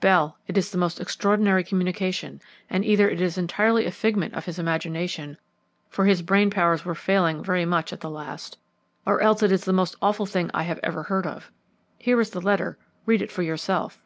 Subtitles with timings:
[0.00, 4.44] Bell, it is the most extraordinary communication, and either it is entirely a figment of
[4.44, 5.38] his imagination,
[5.88, 8.58] for his brain powers were failing very much at the last,
[9.06, 11.50] or else it is the most awful thing I ever heard of.
[11.96, 13.98] Here is the letter; read it for yourself."